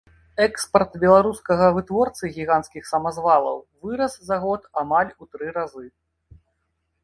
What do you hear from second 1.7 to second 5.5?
вытворцы гіганцкіх самазвалаў вырас за год амаль у тры